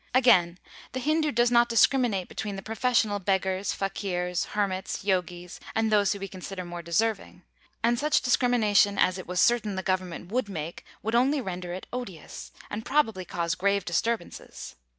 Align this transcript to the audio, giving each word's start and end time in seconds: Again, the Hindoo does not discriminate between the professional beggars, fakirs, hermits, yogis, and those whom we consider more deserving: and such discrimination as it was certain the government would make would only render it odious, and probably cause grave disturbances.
Again, 0.15 0.57
the 0.93 0.99
Hindoo 0.99 1.31
does 1.31 1.51
not 1.51 1.69
discriminate 1.69 2.27
between 2.27 2.55
the 2.55 2.63
professional 2.63 3.19
beggars, 3.19 3.71
fakirs, 3.71 4.45
hermits, 4.55 5.03
yogis, 5.03 5.59
and 5.75 5.91
those 5.91 6.11
whom 6.11 6.21
we 6.21 6.27
consider 6.27 6.65
more 6.65 6.81
deserving: 6.81 7.43
and 7.83 7.99
such 7.99 8.23
discrimination 8.23 8.97
as 8.97 9.19
it 9.19 9.27
was 9.27 9.39
certain 9.39 9.75
the 9.75 9.83
government 9.83 10.31
would 10.31 10.49
make 10.49 10.83
would 11.03 11.13
only 11.13 11.39
render 11.39 11.71
it 11.71 11.85
odious, 11.93 12.51
and 12.71 12.83
probably 12.83 13.25
cause 13.25 13.53
grave 13.53 13.85
disturbances. 13.85 14.75